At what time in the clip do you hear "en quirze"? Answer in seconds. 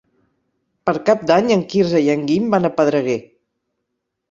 1.57-2.03